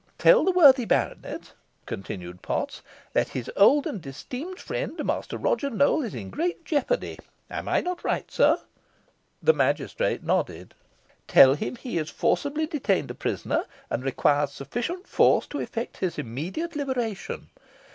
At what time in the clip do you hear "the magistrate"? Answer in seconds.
9.43-10.23